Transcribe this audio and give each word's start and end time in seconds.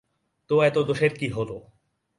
তো 0.49 0.55
এতে 0.63 0.81
দোষের 0.87 1.11
কী 1.19 1.27
হল? 1.29 1.49